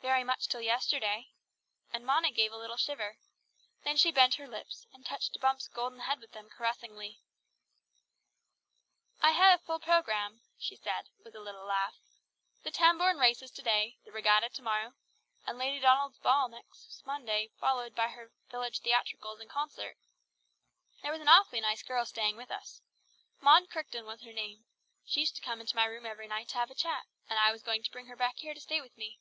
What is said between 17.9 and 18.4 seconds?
by her